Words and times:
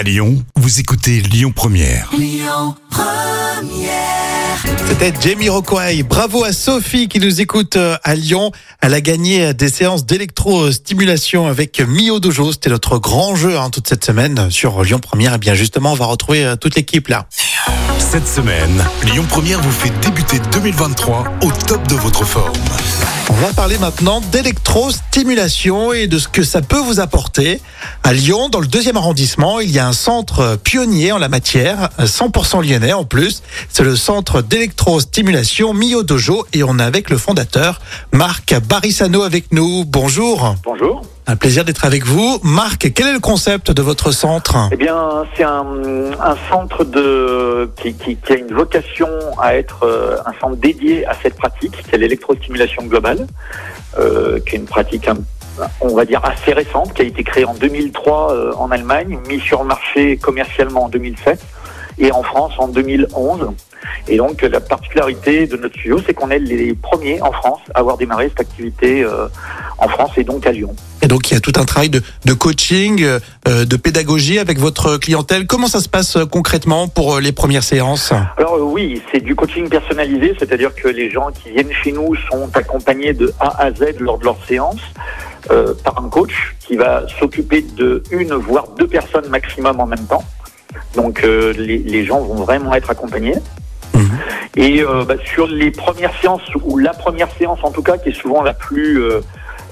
À 0.00 0.02
Lyon, 0.02 0.42
vous 0.56 0.80
écoutez 0.80 1.20
Lyon 1.20 1.52
Première. 1.54 2.10
C'était 4.88 5.12
Jamie 5.20 5.50
Rockway. 5.50 6.02
Bravo 6.04 6.42
à 6.42 6.54
Sophie 6.54 7.06
qui 7.06 7.20
nous 7.20 7.42
écoute 7.42 7.76
euh, 7.76 7.98
à 8.02 8.14
Lyon. 8.14 8.50
Elle 8.80 8.94
a 8.94 9.02
gagné 9.02 9.44
euh, 9.44 9.52
des 9.52 9.68
séances 9.68 10.06
d'électrostimulation 10.06 11.48
avec 11.48 11.82
Mio 11.86 12.18
Dojo. 12.18 12.52
C'était 12.52 12.70
notre 12.70 12.96
grand 12.96 13.36
jeu 13.36 13.58
hein, 13.58 13.68
toute 13.68 13.88
cette 13.88 14.02
semaine 14.02 14.50
sur 14.50 14.82
Lyon 14.82 15.00
Première. 15.00 15.34
Et 15.34 15.38
bien 15.38 15.52
justement, 15.52 15.92
on 15.92 15.96
va 15.96 16.06
retrouver 16.06 16.46
euh, 16.46 16.56
toute 16.56 16.76
l'équipe 16.76 17.08
là. 17.08 17.26
Cette 17.98 18.26
semaine, 18.26 18.82
Lyon 19.04 19.26
Première 19.28 19.60
vous 19.60 19.70
fait 19.70 19.92
débuter 20.00 20.38
2023 20.50 21.24
au 21.42 21.52
top 21.66 21.86
de 21.88 21.96
votre 21.96 22.24
forme. 22.24 22.54
On 23.30 23.34
va 23.34 23.52
parler 23.52 23.78
maintenant 23.78 24.20
d'électrostimulation 24.32 25.92
et 25.92 26.08
de 26.08 26.18
ce 26.18 26.26
que 26.26 26.42
ça 26.42 26.62
peut 26.62 26.80
vous 26.80 26.98
apporter. 26.98 27.60
À 28.02 28.12
Lyon, 28.12 28.48
dans 28.48 28.58
le 28.58 28.66
deuxième 28.66 28.96
arrondissement, 28.96 29.60
il 29.60 29.70
y 29.70 29.78
a 29.78 29.86
un 29.86 29.92
centre 29.92 30.56
pionnier 30.56 31.12
en 31.12 31.18
la 31.18 31.28
matière, 31.28 31.90
100% 32.00 32.68
lyonnais 32.68 32.92
en 32.92 33.04
plus. 33.04 33.44
C'est 33.68 33.84
le 33.84 33.94
centre 33.94 34.42
d'électrostimulation 34.42 35.72
Mio 35.74 36.02
Dojo 36.02 36.44
et 36.52 36.64
on 36.64 36.80
est 36.80 36.82
avec 36.82 37.08
le 37.08 37.18
fondateur 37.18 37.80
Marc 38.12 38.52
Barissano 38.68 39.22
avec 39.22 39.52
nous. 39.52 39.84
Bonjour. 39.84 40.56
Bonjour. 40.64 41.02
Un 41.26 41.36
plaisir 41.36 41.64
d'être 41.64 41.84
avec 41.84 42.04
vous. 42.04 42.38
Marc, 42.42 42.92
quel 42.94 43.06
est 43.08 43.12
le 43.12 43.20
concept 43.20 43.70
de 43.70 43.82
votre 43.82 44.10
centre? 44.10 44.56
Eh 44.72 44.76
bien, 44.76 45.24
c'est 45.36 45.44
un, 45.44 45.64
centre 46.48 46.84
qui, 47.76 48.18
a 48.28 48.34
une 48.34 48.52
vocation 48.54 49.08
à 49.40 49.54
être 49.54 49.84
euh, 49.84 50.16
un 50.26 50.32
centre 50.40 50.56
dédié 50.56 51.06
à 51.06 51.14
cette 51.22 51.36
pratique, 51.36 51.82
qui 51.82 51.94
est 51.94 51.98
l'électrostimulation 51.98 52.82
globale, 52.84 53.26
euh, 53.98 54.40
qui 54.40 54.56
est 54.56 54.58
une 54.58 54.64
pratique, 54.64 55.08
on 55.80 55.94
va 55.94 56.04
dire, 56.04 56.24
assez 56.24 56.52
récente, 56.52 56.94
qui 56.94 57.02
a 57.02 57.04
été 57.04 57.22
créée 57.22 57.44
en 57.44 57.54
2003 57.54 58.32
euh, 58.32 58.52
en 58.54 58.70
Allemagne, 58.70 59.18
mise 59.28 59.42
sur 59.42 59.62
le 59.62 59.68
marché 59.68 60.16
commercialement 60.16 60.84
en 60.84 60.88
2007 60.88 61.40
et 62.00 62.10
en 62.12 62.22
France 62.22 62.52
en 62.58 62.68
2011. 62.68 63.50
Et 64.08 64.16
donc, 64.16 64.42
la 64.42 64.60
particularité 64.60 65.46
de 65.46 65.56
notre 65.56 65.74
studio, 65.74 66.00
c'est 66.04 66.14
qu'on 66.14 66.30
est 66.30 66.38
les 66.38 66.74
premiers 66.74 67.20
en 67.22 67.32
France 67.32 67.60
à 67.74 67.78
avoir 67.78 67.96
démarré 67.96 68.28
cette 68.28 68.40
activité 68.40 69.02
euh, 69.04 69.28
en 69.78 69.88
France 69.88 70.12
et 70.16 70.24
donc 70.24 70.46
à 70.46 70.52
Lyon. 70.52 70.74
Et 71.02 71.08
donc 71.08 71.30
il 71.30 71.34
y 71.34 71.36
a 71.36 71.40
tout 71.40 71.52
un 71.56 71.64
travail 71.64 71.88
de, 71.88 72.02
de 72.26 72.32
coaching, 72.34 73.02
euh, 73.02 73.64
de 73.64 73.76
pédagogie 73.76 74.38
avec 74.38 74.58
votre 74.58 74.98
clientèle. 74.98 75.46
Comment 75.46 75.66
ça 75.66 75.80
se 75.80 75.88
passe 75.88 76.16
euh, 76.16 76.26
concrètement 76.26 76.88
pour 76.88 77.20
les 77.20 77.32
premières 77.32 77.62
séances? 77.62 78.12
Alors 78.36 78.56
euh, 78.56 78.60
oui, 78.62 79.00
c'est 79.10 79.20
du 79.20 79.34
coaching 79.34 79.68
personnalisé, 79.68 80.34
c'est-à-dire 80.38 80.74
que 80.74 80.88
les 80.88 81.10
gens 81.10 81.30
qui 81.32 81.50
viennent 81.50 81.72
chez 81.72 81.92
nous 81.92 82.14
sont 82.30 82.50
accompagnés 82.54 83.14
de 83.14 83.32
A 83.40 83.62
à 83.62 83.72
Z 83.72 83.98
lors 83.98 84.18
de 84.18 84.24
leur 84.24 84.36
séance 84.46 84.80
par 85.82 86.04
un 86.04 86.08
coach 86.08 86.54
qui 86.60 86.76
va 86.76 87.02
s'occuper 87.18 87.62
de 87.62 88.04
une 88.12 88.34
voire 88.34 88.68
deux 88.78 88.86
personnes 88.86 89.26
maximum 89.30 89.80
en 89.80 89.86
même 89.86 90.06
temps. 90.06 90.22
Donc 90.94 91.24
euh, 91.24 91.52
les, 91.56 91.78
les 91.78 92.04
gens 92.04 92.20
vont 92.20 92.42
vraiment 92.42 92.74
être 92.74 92.90
accompagnés. 92.90 93.36
Mhm. 93.94 94.18
Et 94.56 94.82
euh, 94.82 95.04
bah, 95.04 95.14
sur 95.24 95.46
les 95.46 95.70
premières 95.70 96.18
séances, 96.20 96.42
ou 96.62 96.78
la 96.78 96.92
première 96.92 97.30
séance 97.38 97.60
en 97.62 97.70
tout 97.70 97.82
cas, 97.82 97.98
qui 97.98 98.10
est 98.10 98.20
souvent 98.20 98.42
la 98.42 98.54
plus 98.54 99.00
euh, 99.02 99.20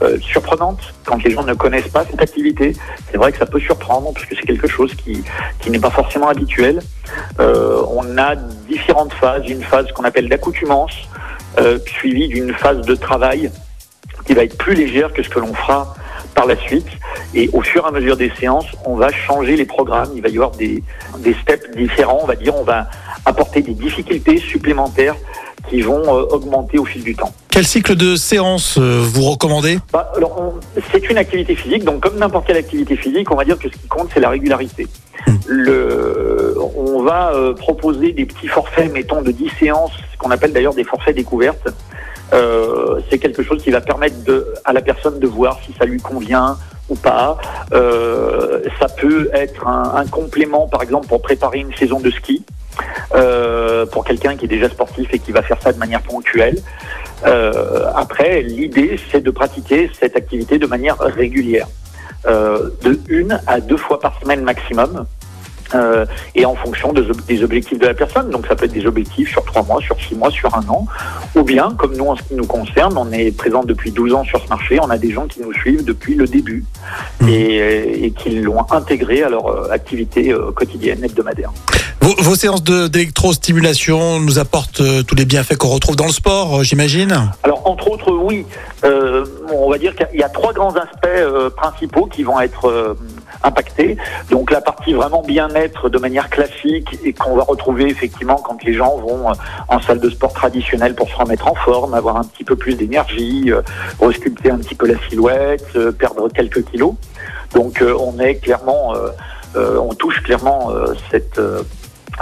euh, 0.03 0.17
surprenante, 0.21 0.95
quand 1.05 1.23
les 1.25 1.31
gens 1.33 1.43
ne 1.43 1.55
connaissent 1.55 1.89
pas 1.89 2.05
cette 2.09 2.23
activité, 2.23 2.77
c'est 3.11 3.17
vrai 3.17 3.33
que 3.33 3.39
ça 3.39 3.47
peut 3.47 3.59
surprendre, 3.59 4.13
parce 4.13 4.27
que 4.27 4.37
c'est 4.37 4.47
quelque 4.47 4.69
chose 4.69 4.95
qui, 4.95 5.25
qui 5.59 5.71
n'est 5.71 5.81
pas 5.81 5.91
forcément 5.91 6.29
habituel. 6.29 6.81
Euh, 7.41 7.83
on 7.91 8.17
a 8.17 8.37
différentes 8.37 9.13
phases, 9.15 9.49
une 9.49 9.63
phase 9.63 9.91
qu'on 9.93 10.05
appelle 10.05 10.29
d'accoutumance, 10.29 10.93
euh, 11.59 11.81
suivie 11.87 12.29
d'une 12.29 12.53
phase 12.55 12.83
de 12.83 12.95
travail 12.95 13.51
qui 14.25 14.35
va 14.35 14.45
être 14.45 14.57
plus 14.57 14.75
légère 14.75 15.13
que 15.13 15.23
ce 15.23 15.29
que 15.29 15.41
l'on 15.41 15.55
fera 15.55 15.95
par 16.39 16.47
la 16.47 16.57
suite. 16.57 16.87
Et 17.35 17.51
au 17.53 17.63
fur 17.63 17.85
et 17.85 17.89
à 17.89 17.91
mesure 17.91 18.17
des 18.17 18.31
séances, 18.39 18.67
on 18.85 18.95
va 18.95 19.11
changer 19.11 19.57
les 19.57 19.65
programmes. 19.65 20.11
Il 20.15 20.23
va 20.23 20.29
y 20.29 20.37
avoir 20.37 20.53
des, 20.53 20.85
des 21.19 21.35
steps 21.43 21.69
différents. 21.77 22.21
On 22.23 22.27
va 22.27 22.37
dire, 22.37 22.55
on 22.57 22.63
va 22.63 22.89
apporter 23.25 23.61
des 23.61 23.75
difficultés 23.75 24.39
supplémentaires 24.39 25.17
qui 25.69 25.83
vont 25.83 26.05
euh, 26.07 26.37
augmenter 26.37 26.79
au 26.79 26.85
fil 26.85 27.03
du 27.03 27.17
temps. 27.17 27.33
Quel 27.51 27.67
cycle 27.67 27.97
de 27.97 28.15
séance 28.15 28.79
euh, 28.79 29.03
vous 29.03 29.23
recommandez? 29.23 29.81
Bah, 29.93 30.13
c'est 30.93 31.11
une 31.11 31.19
activité 31.19 31.57
physique, 31.57 31.83
donc 31.83 32.01
comme 32.01 32.17
n'importe 32.19 32.47
quelle 32.47 32.57
activité 32.57 32.97
physique, 32.97 33.29
on 33.33 33.37
va 33.37 33.45
dire 33.45 33.59
que 33.59 33.69
ce 33.69 33.77
qui 33.77 33.89
compte, 33.89 34.09
c'est 34.15 34.21
la 34.21 34.31
régularité. 34.31 34.87
Le, 35.49 36.57
on 36.77 37.03
va 37.03 37.33
euh, 37.35 37.53
proposer 37.53 38.13
des 38.13 38.27
petits 38.27 38.47
forfaits, 38.47 38.93
mettons, 38.93 39.23
de 39.23 39.33
10 39.33 39.51
séances, 39.59 39.91
ce 40.13 40.19
qu'on 40.19 40.31
appelle 40.31 40.53
d'ailleurs 40.53 40.75
des 40.75 40.85
forfaits 40.85 41.17
découvertes. 41.17 41.69
Euh, 42.33 43.01
c'est 43.09 43.19
quelque 43.19 43.43
chose 43.43 43.63
qui 43.63 43.71
va 43.71 43.81
permettre 43.81 44.23
de, 44.25 44.47
à 44.65 44.73
la 44.73 44.83
personne 44.83 45.19
de 45.19 45.27
voir 45.27 45.59
si 45.65 45.75
ça 45.79 45.87
lui 45.87 46.01
convient 46.01 46.59
ou 46.89 46.95
pas. 46.95 47.39
Euh, 47.73 48.63
ça 48.81 48.89
peut 48.89 49.31
être 49.33 49.67
un, 49.67 49.95
un 49.97 50.07
complément, 50.07 50.69
par 50.69 50.83
exemple, 50.83 51.07
pour 51.07 51.23
préparer 51.23 51.59
une 51.59 51.75
saison 51.75 52.01
de 52.01 52.11
ski. 52.11 52.45
Euh, 53.15 53.87
pour 53.87 54.05
quelqu'un 54.05 54.37
qui 54.37 54.45
est 54.45 54.49
déjà 54.49 54.69
sportif 54.69 55.09
et 55.13 55.19
qui 55.19 55.33
va 55.33 55.43
faire 55.43 55.61
ça 55.61 55.73
de 55.73 55.79
manière 55.79 56.03
ponctuelle. 56.03 56.59
Euh, 57.27 57.91
après, 57.95 58.43
l'idée, 58.43 59.01
c'est 59.11 59.21
de 59.21 59.31
pratiquer 59.31 59.91
cette 59.99 60.17
activité 60.17 60.59
de 60.59 60.67
manière 60.67 60.99
régulière, 60.99 61.67
euh, 62.27 62.71
de 62.83 63.01
une 63.09 63.41
à 63.47 63.61
deux 63.61 63.77
fois 63.77 63.99
par 63.99 64.19
semaine 64.21 64.43
maximum. 64.43 65.07
Euh, 65.75 66.07
et 66.35 66.45
en 66.45 66.55
fonction 66.55 66.93
des, 66.93 67.03
ob- 67.03 67.25
des 67.27 67.43
objectifs 67.43 67.79
de 67.79 67.87
la 67.87 67.95
personne. 67.95 68.31
Donc 68.31 68.47
ça 68.47 68.55
peut 68.57 68.65
être 68.67 68.73
des 68.73 68.87
objectifs 68.87 69.31
sur 69.31 69.45
trois 69.45 69.63
mois, 69.63 69.81
sur 69.81 69.97
six 70.01 70.15
mois, 70.15 70.31
sur 70.31 70.55
un 70.55 70.67
an. 70.69 70.87
Ou 71.37 71.43
bien, 71.43 71.73
comme 71.77 71.97
nous 71.97 72.07
en 72.07 72.17
ce 72.17 72.23
qui 72.23 72.35
nous 72.35 72.47
concerne, 72.47 72.97
on 72.97 73.11
est 73.13 73.31
présent 73.37 73.63
depuis 73.65 73.91
12 73.91 74.15
ans 74.15 74.25
sur 74.25 74.43
ce 74.43 74.49
marché, 74.49 74.79
on 74.81 74.91
a 74.91 74.99
des 74.99 75.11
gens 75.13 75.27
qui 75.27 75.41
nous 75.41 75.53
suivent 75.53 75.85
depuis 75.85 76.15
le 76.15 76.27
début 76.27 76.65
Mhm. 77.21 77.29
et, 77.29 78.05
et 78.07 78.11
qui 78.13 78.31
l'ont 78.41 78.65
intégré 78.71 79.23
à 79.23 79.29
leur 79.29 79.47
euh, 79.47 79.71
activité 79.71 80.33
euh, 80.33 80.51
quotidienne, 80.53 81.05
hebdomadaire. 81.05 81.51
vos, 82.01 82.15
vos 82.19 82.35
séances 82.35 82.63
d'électrostimulation 83.33 84.21
nous 84.21 84.39
apportent 84.39 84.83
tous 85.07 85.15
les 85.15 85.25
bienfaits 85.25 85.57
qu'on 85.57 85.69
retrouve 85.69 85.97
dans 85.97 86.07
le 86.07 86.13
sport, 86.13 86.63
j'imagine? 86.65 87.31
Alors, 87.43 87.63
entre 87.69 87.91
autres, 87.91 88.13
oui. 88.13 88.47
Euh, 88.85 89.25
on 89.53 89.71
va 89.71 89.79
dire 89.79 89.95
qu'il 89.95 90.19
y 90.19 90.23
a 90.23 90.29
trois 90.29 90.53
grands 90.53 90.75
aspects 90.77 91.07
euh, 91.07 91.51
principaux 91.51 92.07
qui 92.07 92.23
vont 92.23 92.41
être 92.41 92.97
impactés. 93.43 93.97
Donc, 94.31 94.51
la 94.51 94.61
partie 94.61 94.93
vraiment 94.93 95.23
bien-être 95.23 95.89
de 95.89 95.99
manière 95.99 96.29
classique 96.31 96.99
et 97.05 97.13
qu'on 97.13 97.37
va 97.37 97.43
retrouver 97.43 97.87
effectivement 97.89 98.37
quand 98.37 98.63
les 98.65 98.75
gens 98.75 98.97
vont 98.99 99.31
euh, 99.31 99.35
en 99.69 99.81
salle 99.81 100.01
de 100.01 100.11
sport 100.11 100.33
traditionnelle 100.33 100.95
pour 100.95 101.09
se 101.09 101.17
remettre 101.17 101.49
en 101.49 101.55
forme, 101.55 101.95
avoir 101.95 102.17
un 102.17 102.25
petit 102.25 102.45
peu 102.45 102.57
plus 102.57 102.75
d'énergie, 102.75 103.51
euh, 103.51 103.63
resculpter 104.01 104.51
un 104.51 104.59
petit 104.59 104.75
peu 104.75 104.87
la 104.87 104.99
silhouette, 105.09 105.67
euh, 105.77 105.93
perdre 105.93 106.29
quelques 106.29 106.65
kilos. 106.65 106.95
Donc, 107.55 107.83
on 107.83 108.19
est 108.19 108.35
clairement, 108.37 108.93
on 109.57 109.95
touche 109.95 110.23
clairement 110.23 110.71
cette, 111.11 111.41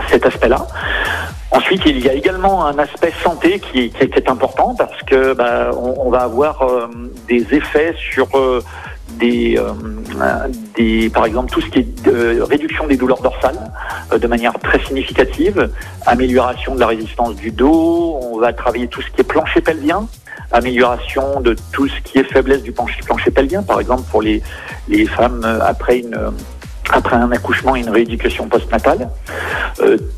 cet 0.08 0.24
aspect-là. 0.24 0.68
Ensuite, 1.56 1.82
il 1.86 2.04
y 2.04 2.08
a 2.08 2.12
également 2.12 2.66
un 2.66 2.78
aspect 2.78 3.12
santé 3.22 3.60
qui, 3.60 3.90
qui 3.90 4.02
est 4.02 4.28
important 4.28 4.74
parce 4.74 5.02
que 5.04 5.32
bah, 5.32 5.70
on, 5.72 5.94
on 6.06 6.10
va 6.10 6.22
avoir 6.22 6.62
euh, 6.62 6.88
des 7.28 7.46
effets 7.54 7.94
sur 7.96 8.28
euh, 8.36 8.62
des, 9.10 9.56
euh, 9.56 9.72
des, 10.76 11.10
par 11.10 11.26
exemple, 11.26 11.50
tout 11.52 11.60
ce 11.60 11.66
qui 11.66 11.80
est 11.80 12.06
euh, 12.06 12.44
réduction 12.44 12.86
des 12.86 12.96
douleurs 12.96 13.22
dorsales 13.22 13.58
euh, 14.12 14.18
de 14.18 14.26
manière 14.26 14.52
très 14.60 14.82
significative, 14.84 15.70
amélioration 16.06 16.74
de 16.74 16.80
la 16.80 16.86
résistance 16.86 17.36
du 17.36 17.50
dos. 17.50 18.18
On 18.22 18.38
va 18.38 18.52
travailler 18.52 18.88
tout 18.88 19.02
ce 19.02 19.10
qui 19.10 19.20
est 19.20 19.24
plancher 19.24 19.60
pelvien, 19.60 20.06
amélioration 20.52 21.40
de 21.40 21.56
tout 21.72 21.88
ce 21.88 22.00
qui 22.02 22.18
est 22.18 22.24
faiblesse 22.24 22.62
du 22.62 22.72
plancher, 22.72 23.30
pelvien, 23.30 23.62
par 23.62 23.80
exemple 23.80 24.02
pour 24.10 24.22
les, 24.22 24.42
les 24.88 25.06
femmes 25.06 25.42
euh, 25.44 25.60
après 25.62 25.98
une 25.98 26.18
après 26.90 27.16
un 27.16 27.32
accouchement 27.32 27.74
et 27.74 27.80
une 27.80 27.90
rééducation 27.90 28.46
postnatale, 28.46 29.10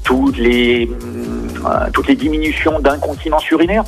toutes 0.05 0.37
les 0.37 0.91
toutes 1.95 2.09
les 2.09 2.15
diminutions 2.15 2.79
d'incontinence 2.79 3.51
urinaire 3.51 3.85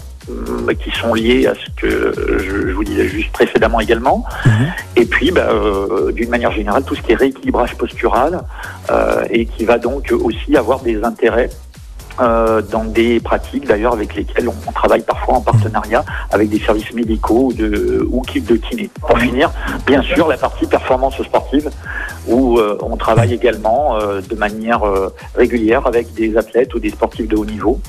qui 0.83 0.91
sont 0.93 1.15
liées 1.15 1.47
à 1.47 1.55
ce 1.55 1.71
que 1.81 2.13
je, 2.39 2.69
je 2.69 2.73
vous 2.73 2.85
disais 2.85 3.09
juste 3.09 3.33
précédemment 3.33 3.81
également, 3.81 4.25
Mhm. 4.47 4.73
et 4.97 5.05
puis 5.07 5.31
bah, 5.31 5.49
euh, 5.51 6.13
d'une 6.13 6.31
manière 6.31 6.53
générale 6.53 6.83
tout 6.85 6.95
ce 6.95 7.03
qui 7.03 7.13
est 7.13 7.17
rééquilibrage 7.17 7.77
postural 7.77 8.43
euh, 8.91 9.25
et 9.31 9.47
qui 9.47 9.65
va 9.65 9.79
donc 9.79 10.13
aussi 10.13 10.57
avoir 10.57 10.81
des 10.81 11.03
intérêts 11.05 11.51
euh, 12.21 12.61
dans 12.61 12.85
des 12.85 13.19
pratiques 13.21 13.67
d'ailleurs 13.67 13.95
avec 13.95 14.15
lesquelles 14.15 14.49
on, 14.49 14.55
on 14.67 14.73
travaille 14.73 15.03
parfois 15.03 15.35
en 15.37 15.41
partenariat 15.41 16.05
avec 16.31 16.51
des 16.51 16.59
services 16.59 16.93
médicaux 16.93 17.47
ou 17.49 17.53
de, 17.53 18.07
ou 18.11 18.23
de 18.35 18.57
kiné. 18.57 18.91
Pour 19.01 19.19
finir, 19.19 19.51
bien 19.87 20.03
sûr, 20.03 20.29
la 20.29 20.37
partie 20.37 20.67
performance 20.67 21.23
sportive 21.23 21.71
où 22.31 22.59
euh, 22.59 22.79
on 22.81 22.97
travaille 22.97 23.35
également 23.35 23.99
euh, 24.01 24.21
de 24.21 24.35
manière 24.37 24.85
euh, 24.87 25.13
régulière 25.35 25.87
avec 25.87 26.15
des 26.15 26.37
athlètes 26.37 26.75
ou 26.75 26.79
des 26.79 26.91
sportifs 26.91 27.29
de 27.29 27.37
haut 27.37 27.45
niveau. 27.45 27.81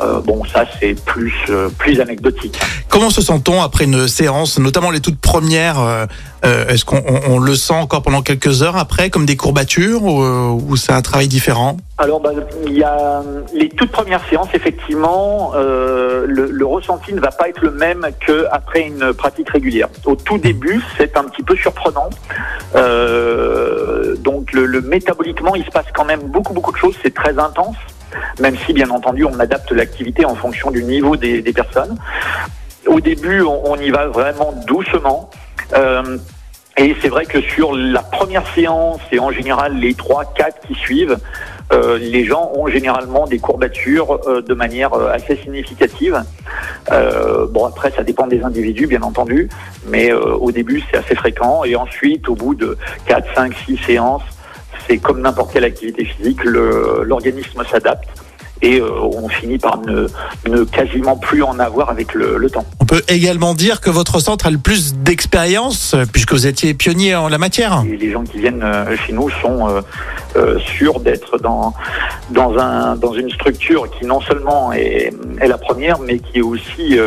Euh, 0.00 0.20
bon, 0.20 0.42
ça 0.44 0.64
c'est 0.80 0.94
plus 1.04 1.34
plus 1.78 2.00
anecdotique. 2.00 2.58
Comment 2.88 3.10
se 3.10 3.20
sent-on 3.20 3.60
après 3.62 3.84
une 3.84 4.06
séance, 4.08 4.58
notamment 4.58 4.90
les 4.90 5.00
toutes 5.00 5.20
premières 5.20 6.06
Est-ce 6.44 6.84
qu'on 6.84 6.98
on- 7.06 7.34
on 7.34 7.38
le 7.40 7.54
sent 7.56 7.74
encore 7.74 8.02
pendant 8.02 8.22
quelques 8.22 8.62
heures 8.62 8.76
après, 8.76 9.10
comme 9.10 9.26
des 9.26 9.36
courbatures, 9.36 10.02
ou, 10.04 10.22
ou 10.68 10.76
c'est 10.76 10.92
un 10.92 11.02
travail 11.02 11.26
différent? 11.28 11.76
Alors, 11.98 12.20
bah, 12.20 12.30
il 12.64 12.74
y 12.78 12.84
a 12.84 13.22
les 13.52 13.68
toutes 13.70 13.90
premières 13.90 14.22
séances, 14.30 14.48
effectivement, 14.54 15.52
euh, 15.56 16.26
le, 16.28 16.48
le 16.50 16.66
ressenti 16.66 17.12
ne 17.12 17.20
va 17.20 17.32
pas 17.32 17.48
être 17.48 17.60
le 17.60 17.72
même 17.72 18.06
qu'après 18.24 18.82
une 18.82 19.12
pratique 19.12 19.50
régulière. 19.50 19.88
Au 20.04 20.14
tout 20.14 20.38
début, 20.38 20.80
c'est 20.96 21.16
un 21.16 21.24
petit 21.24 21.42
peu 21.42 21.56
surprenant. 21.56 22.08
Euh, 22.76 23.87
Euh, 23.88 24.16
donc 24.16 24.52
le, 24.52 24.80
métaboliquement, 24.80 25.54
il 25.54 25.64
se 25.64 25.70
passe 25.70 25.86
quand 25.94 26.04
même 26.04 26.22
beaucoup 26.22 26.52
beaucoup 26.52 26.72
de 26.72 26.76
choses. 26.76 26.96
C'est 27.02 27.14
très 27.14 27.38
intense, 27.38 27.76
même 28.40 28.56
si 28.66 28.72
bien 28.72 28.90
entendu 28.90 29.24
on 29.24 29.38
adapte 29.40 29.70
l'activité 29.72 30.24
en 30.24 30.34
fonction 30.34 30.70
du 30.70 30.84
niveau 30.84 31.16
des, 31.16 31.42
personnes. 31.52 31.96
Au 32.86 33.00
début, 33.00 33.42
on, 33.42 33.76
y 33.76 33.90
va 33.90 34.06
vraiment 34.06 34.52
doucement. 34.66 35.30
Euh, 35.74 36.18
et 36.76 36.96
c'est 37.02 37.08
vrai 37.08 37.26
que 37.26 37.40
sur 37.40 37.74
la 37.74 38.02
première 38.02 38.46
séance 38.54 39.00
et 39.10 39.18
en 39.18 39.32
général 39.32 39.76
les 39.76 39.94
trois, 39.94 40.24
quatre 40.24 40.60
qui 40.66 40.74
suivent, 40.74 41.18
euh, 41.72 41.98
les 41.98 42.24
gens 42.24 42.50
ont 42.54 42.66
généralement 42.66 43.26
des 43.26 43.38
courbatures 43.38 44.20
euh, 44.26 44.40
de 44.40 44.54
manière 44.54 44.94
euh, 44.94 45.12
assez 45.12 45.36
significative. 45.36 46.22
Bon 47.50 47.66
après 47.66 47.90
ça 47.90 48.02
dépend 48.02 48.26
des 48.26 48.42
individus 48.42 48.86
bien 48.86 49.02
entendu, 49.02 49.48
mais 49.86 50.12
au 50.12 50.50
début 50.50 50.82
c'est 50.90 50.96
assez 50.96 51.14
fréquent 51.14 51.64
et 51.64 51.76
ensuite 51.76 52.28
au 52.28 52.34
bout 52.34 52.54
de 52.54 52.78
4, 53.06 53.26
5, 53.34 53.54
6 53.66 53.76
séances, 53.86 54.22
c'est 54.86 54.96
comme 54.96 55.20
n'importe 55.20 55.52
quelle 55.52 55.64
activité 55.64 56.04
physique, 56.04 56.42
l'organisme 56.44 57.62
s'adapte 57.70 58.08
et 58.62 58.80
on 58.82 59.28
finit 59.28 59.58
par 59.58 59.80
ne, 59.82 60.64
quasiment 60.64 61.16
plus 61.16 61.42
en 61.42 61.58
avoir 61.58 61.90
avec 61.90 62.14
le 62.14 62.48
temps. 62.48 62.66
On 62.90 62.94
peut 62.94 63.02
également 63.08 63.52
dire 63.52 63.82
que 63.82 63.90
votre 63.90 64.18
centre 64.18 64.46
a 64.46 64.50
le 64.50 64.56
plus 64.56 64.94
d'expérience 64.94 65.92
euh, 65.92 66.04
puisque 66.10 66.32
vous 66.32 66.46
étiez 66.46 66.72
pionnier 66.72 67.14
en 67.14 67.28
la 67.28 67.36
matière. 67.36 67.84
Les 67.84 68.10
gens 68.10 68.24
qui 68.24 68.38
viennent 68.38 68.62
euh, 68.62 68.96
chez 68.96 69.12
nous 69.12 69.28
sont 69.42 69.82
euh, 70.36 70.58
sûrs 70.58 71.00
d'être 71.00 71.36
dans 71.36 71.74
dans 72.30 72.56
un 72.56 72.96
dans 72.96 73.12
une 73.12 73.28
structure 73.28 73.90
qui 73.90 74.06
non 74.06 74.22
seulement 74.22 74.72
est, 74.72 75.12
la 75.46 75.58
première, 75.58 75.98
mais 75.98 76.18
qui 76.18 76.38
est 76.38 76.42
aussi 76.42 76.98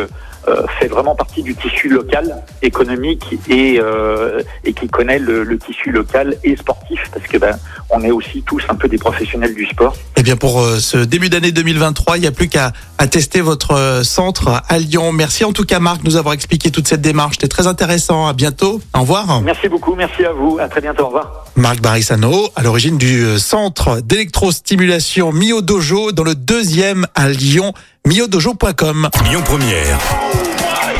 fait 0.78 0.88
vraiment 0.88 1.14
partie 1.14 1.42
du 1.42 1.54
tissu 1.54 1.88
local 1.88 2.42
économique 2.62 3.38
et 3.48 3.78
euh, 3.80 4.42
et 4.64 4.72
qui 4.72 4.88
connaît 4.88 5.18
le, 5.18 5.44
le 5.44 5.58
tissu 5.58 5.90
local 5.90 6.36
et 6.44 6.56
sportif 6.56 7.00
parce 7.12 7.26
que 7.26 7.38
ben 7.38 7.56
on 7.90 8.02
est 8.02 8.10
aussi 8.10 8.42
tous 8.42 8.62
un 8.68 8.74
peu 8.74 8.88
des 8.88 8.98
professionnels 8.98 9.54
du 9.54 9.66
sport. 9.66 9.94
Eh 10.16 10.22
bien, 10.22 10.36
pour 10.36 10.60
euh, 10.60 10.78
ce 10.78 10.98
début 10.98 11.28
d'année 11.28 11.52
2023, 11.52 12.16
il 12.16 12.20
n'y 12.20 12.26
a 12.26 12.32
plus 12.32 12.48
qu'à 12.48 12.72
à 12.98 13.06
tester 13.08 13.40
votre 13.40 13.72
euh, 13.72 14.04
centre 14.04 14.62
à 14.68 14.78
Lyon. 14.78 15.12
Merci 15.12 15.44
en 15.44 15.52
tout 15.52 15.64
cas, 15.64 15.80
Marc, 15.80 16.02
de 16.02 16.06
nous 16.06 16.16
avoir 16.16 16.32
expliqué 16.34 16.70
toute 16.70 16.86
cette 16.86 17.00
démarche. 17.00 17.34
C'était 17.34 17.48
très 17.48 17.66
intéressant. 17.66 18.26
À 18.26 18.32
bientôt. 18.32 18.80
Au 18.94 19.00
revoir. 19.00 19.42
Merci 19.42 19.68
beaucoup, 19.68 19.94
merci 19.94 20.24
à 20.24 20.32
vous, 20.32 20.58
à 20.60 20.68
très 20.68 20.80
bientôt, 20.80 21.02
au 21.02 21.06
revoir. 21.06 21.46
Marc 21.56 21.80
Barissano, 21.80 22.48
à 22.56 22.62
l'origine 22.62 22.98
du 22.98 23.24
euh, 23.24 23.38
centre 23.38 24.00
d'électrostimulation 24.00 25.32
Mio 25.32 25.60
Dojo 25.60 26.12
dans 26.12 26.24
le 26.24 26.34
deuxième 26.34 27.06
à 27.14 27.28
Lyon, 27.28 27.72
miodojo.com. 28.08 29.08
Lyon 29.30 29.42
Première. 29.44 29.98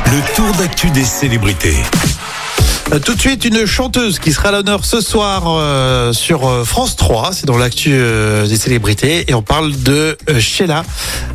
Le 0.06 0.34
tour 0.36 0.52
d'actu 0.56 0.88
des 0.90 1.04
célébrités. 1.04 1.76
Euh, 2.92 2.98
Tout 3.00 3.14
de 3.14 3.20
suite, 3.20 3.44
une 3.44 3.66
chanteuse 3.66 4.18
qui 4.18 4.32
sera 4.32 4.50
à 4.50 4.52
l'honneur 4.52 4.84
ce 4.84 5.00
soir 5.00 5.42
euh, 5.46 6.12
sur 6.12 6.46
euh, 6.48 6.64
France 6.64 6.94
3. 6.96 7.32
C'est 7.32 7.46
dans 7.46 7.56
l'actu 7.58 7.90
euh, 7.92 8.46
des 8.46 8.56
célébrités 8.56 9.24
et 9.28 9.34
on 9.34 9.42
parle 9.42 9.72
de 9.82 10.16
euh, 10.30 10.38
Sheila. 10.40 10.84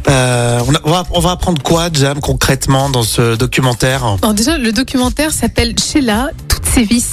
Euh, 0.09 0.59
on, 0.67 0.73
a- 0.73 0.79
on 0.85 0.91
va, 0.91 1.03
on 1.11 1.19
va 1.19 1.31
apprendre 1.31 1.61
quoi, 1.61 1.89
Jam, 1.91 2.19
concrètement 2.21 2.89
dans 2.89 3.03
ce 3.03 3.35
documentaire? 3.35 4.05
Alors 4.21 4.33
déjà, 4.33 4.57
le 4.57 4.71
documentaire 4.71 5.31
s'appelle 5.31 5.75
Sheila, 5.77 6.29
toutes 6.47 6.65
ces 6.65 6.83
vis 6.83 7.03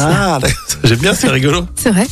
Ah, 0.00 0.38
j'aime 0.84 0.98
bien, 0.98 1.14
c'est 1.14 1.28
rigolo. 1.28 1.66
C'est 1.76 1.90
vrai. 1.90 2.06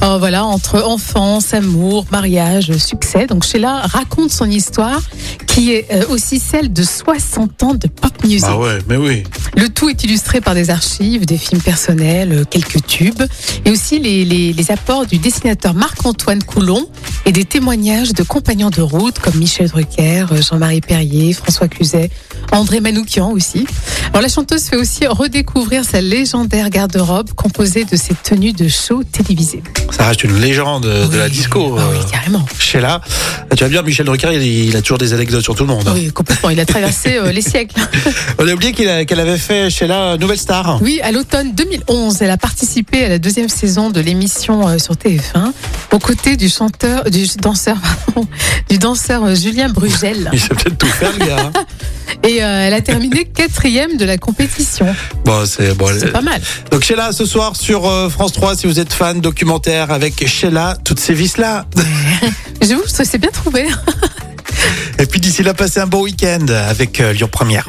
Alors 0.00 0.18
voilà, 0.18 0.44
entre 0.44 0.82
enfance, 0.82 1.54
amour, 1.54 2.06
mariage, 2.10 2.72
succès. 2.76 3.26
Donc 3.26 3.44
Sheila 3.44 3.82
raconte 3.86 4.30
son 4.30 4.48
histoire 4.50 5.00
qui 5.46 5.72
est 5.72 5.86
euh, 5.92 6.04
aussi 6.10 6.38
celle 6.38 6.72
de 6.72 6.82
60 6.82 7.62
ans 7.62 7.74
de 7.74 7.88
pop 7.88 8.12
music. 8.24 8.44
Ah 8.46 8.58
ouais, 8.58 8.78
mais 8.88 8.96
oui. 8.96 9.24
Le 9.58 9.68
tout 9.68 9.88
est 9.88 10.04
illustré 10.04 10.40
par 10.40 10.54
des 10.54 10.70
archives, 10.70 11.26
des 11.26 11.36
films 11.36 11.60
personnels, 11.60 12.32
euh, 12.32 12.44
quelques 12.48 12.86
tubes, 12.86 13.22
et 13.64 13.70
aussi 13.70 13.98
les, 13.98 14.24
les- 14.24 14.52
les 14.52 14.70
apports 14.70 15.04
du 15.04 15.18
dessinateur 15.18 15.74
Marc-Antoine 15.74 16.44
Coulon 16.44 16.88
et 17.26 17.32
des 17.32 17.44
témoignages 17.44 18.12
de 18.12 18.22
compagnons 18.22 18.70
de 18.70 18.80
route 18.82 19.18
comme 19.18 19.34
Michel 19.34 19.66
Drucker, 19.68 20.26
euh, 20.30 20.40
Jean-Marie 20.40 20.80
Perrier, 20.80 21.32
François 21.32 21.66
Cluzet, 21.66 22.08
André 22.52 22.80
Manoukian 22.80 23.32
aussi. 23.32 23.66
Alors 24.12 24.22
la 24.22 24.28
chanteuse 24.28 24.62
fait 24.64 24.76
aussi 24.76 25.06
redécouvrir 25.08 25.84
sa 25.84 26.00
légendaire 26.00 26.70
garde-robe 26.70 27.30
composée 27.34 27.84
de 27.84 27.96
ses 27.96 28.14
tenues 28.14 28.52
de 28.52 28.68
show 28.68 29.02
télévisées. 29.02 29.64
Ça 29.90 30.06
reste 30.06 30.22
une 30.22 30.38
légende 30.38 30.84
de 30.84 31.18
la 31.18 31.28
disco. 31.28 31.74
ah 31.78 31.88
oui, 31.90 31.96
euh, 31.98 32.10
carrément. 32.12 32.46
Sheila. 32.60 33.00
Tu 33.56 33.64
vas 33.64 33.68
bien, 33.70 33.82
Michel 33.82 34.06
Drucker, 34.06 34.30
il, 34.34 34.42
il 34.68 34.76
a 34.76 34.82
toujours 34.82 34.98
des 34.98 35.12
anecdotes 35.14 35.42
sur 35.42 35.56
tout 35.56 35.64
le 35.64 35.68
monde. 35.74 35.90
Oui, 35.92 36.12
complètement. 36.12 36.50
Il 36.50 36.60
a 36.60 36.64
traversé 36.66 37.16
euh, 37.16 37.32
les 37.32 37.42
siècles. 37.42 37.74
On 38.38 38.46
a 38.46 38.52
oublié 38.52 38.72
qu'elle 38.72 39.20
avait 39.20 39.36
fait 39.36 39.47
Sheila 39.48 40.16
Nouvelle 40.18 40.38
Star. 40.38 40.78
Oui, 40.82 41.00
à 41.02 41.10
l'automne 41.12 41.52
2011, 41.54 42.22
elle 42.22 42.30
a 42.30 42.36
participé 42.36 43.04
à 43.04 43.08
la 43.08 43.18
deuxième 43.18 43.48
saison 43.48 43.90
de 43.90 44.00
l'émission 44.00 44.68
euh, 44.68 44.78
sur 44.78 44.94
TF1 44.94 45.52
aux 45.92 45.98
côtés 45.98 46.36
du 46.36 46.48
chanteur, 46.48 47.04
du 47.10 47.26
danseur, 47.40 47.76
pardon, 48.06 48.28
du 48.68 48.78
danseur 48.78 49.24
euh, 49.24 49.34
Julien 49.34 49.68
Brugel. 49.68 50.28
Il 50.32 50.40
sait 50.40 50.48
peut-être 50.50 50.76
tout 50.78 50.86
faire, 50.86 51.12
le 51.18 51.26
gars. 51.26 51.50
hein. 51.54 51.64
Et 52.28 52.42
euh, 52.42 52.66
elle 52.66 52.74
a 52.74 52.80
terminé 52.80 53.24
quatrième 53.24 53.96
de 53.96 54.04
la 54.04 54.18
compétition. 54.18 54.86
Bon, 55.24 55.44
c'est 55.46 55.74
bon. 55.76 55.88
Pas 56.12 56.20
mal. 56.20 56.40
Donc 56.70 56.82
Sheila, 56.82 57.12
ce 57.12 57.24
soir 57.24 57.54
sur 57.56 57.86
euh, 57.86 58.08
France 58.08 58.32
3, 58.32 58.56
si 58.56 58.66
vous 58.66 58.80
êtes 58.80 58.92
fan 58.92 59.20
documentaire 59.20 59.90
avec 59.90 60.26
Sheila, 60.26 60.76
toutes 60.84 61.00
ces 61.00 61.14
vis-là. 61.14 61.66
J'avoue, 62.62 62.86
ça 62.86 63.04
c'est 63.04 63.18
bien 63.18 63.30
trouvé. 63.30 63.66
Et 64.98 65.06
puis 65.06 65.20
d'ici 65.20 65.42
là, 65.42 65.54
passez 65.54 65.80
un 65.80 65.86
bon 65.86 66.02
week-end 66.02 66.46
avec 66.48 67.00
euh, 67.00 67.12
Lyon 67.12 67.28
Première. 67.30 67.68